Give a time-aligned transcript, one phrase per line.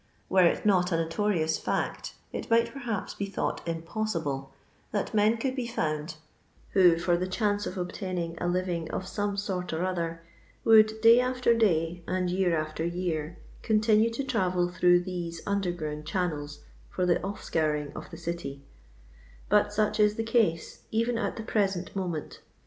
[0.29, 4.51] Were it not a notorioos fiict, it might perhape be thought impossible,
[4.91, 6.15] that men could be found
[6.71, 10.23] who, for the chance of obtaining a living of some sort or other,
[10.63, 16.63] would, day after day, and year after year, continoe to travel through these undefgroond channels
[16.89, 18.63] for the offnouring of the city;
[19.49, 22.39] but sock is the case even at the present moment.